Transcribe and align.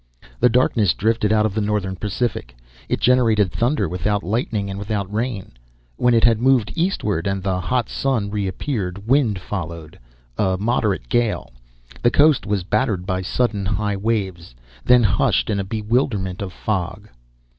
The 0.39 0.49
darkness 0.49 0.95
drifted 0.95 1.31
out 1.31 1.45
of 1.45 1.53
the 1.53 1.61
northern 1.61 1.95
Pacific. 1.95 2.55
It 2.89 2.99
generated 2.99 3.51
thunder 3.51 3.87
without 3.87 4.23
lightning 4.23 4.67
and 4.67 4.79
without 4.79 5.13
rain. 5.13 5.51
When 5.95 6.15
it 6.15 6.23
had 6.23 6.41
moved 6.41 6.73
eastward 6.75 7.27
and 7.27 7.43
the 7.43 7.59
hot 7.61 7.87
sun 7.87 8.31
reappeared, 8.31 9.05
wind 9.07 9.37
followed, 9.39 9.99
a 10.39 10.57
moderate 10.57 11.07
gale. 11.07 11.51
The 12.01 12.09
coast 12.09 12.47
was 12.47 12.63
battered 12.63 13.05
by 13.05 13.21
sudden 13.21 13.63
high 13.63 13.95
waves, 13.95 14.55
then 14.83 15.03
hushed 15.03 15.51
in 15.51 15.59
a 15.59 15.63
bewilderment 15.63 16.41
of 16.41 16.51
fog. 16.51 17.07